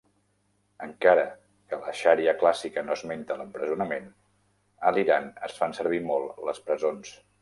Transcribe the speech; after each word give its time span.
Encara 0.85 1.25
que 1.73 1.79
la 1.81 1.91
xaria 1.99 2.33
clàssica 2.43 2.83
no 2.87 2.95
esmenta 2.99 3.37
l'empresonament, 3.41 4.09
a 4.89 4.95
l'Iran 4.97 5.29
es 5.49 5.59
fan 5.61 5.77
servir 5.83 6.01
molt 6.09 6.41
les 6.49 6.65
presons. 6.71 7.15